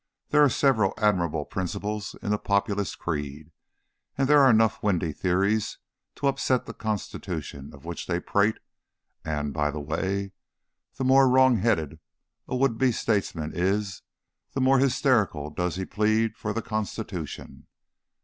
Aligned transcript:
There 0.29 0.43
are 0.43 0.49
several 0.49 0.95
admirable 0.97 1.45
principles 1.45 2.15
in 2.23 2.31
the 2.31 2.39
Populist 2.39 2.97
creed; 2.97 3.51
there 4.17 4.39
are 4.39 4.49
enough 4.49 4.81
windy 4.81 5.13
theories 5.13 5.77
to 6.15 6.25
upset 6.25 6.65
the 6.65 6.73
Constitution 6.73 7.69
of 7.71 7.85
which 7.85 8.07
they 8.07 8.19
prate; 8.19 8.57
and, 9.23 9.53
by 9.53 9.69
the 9.69 9.79
way, 9.79 10.31
the 10.95 11.03
more 11.03 11.29
wrong 11.29 11.57
headed 11.57 11.99
a 12.47 12.55
would 12.55 12.79
be 12.79 12.91
statesman 12.91 13.51
is 13.53 14.01
the 14.53 14.59
more 14.59 14.79
hysterically 14.79 15.51
does 15.55 15.75
he 15.75 15.85
plead 15.85 16.35
for 16.35 16.51
the 16.51 16.63
Constitution. 16.63 17.67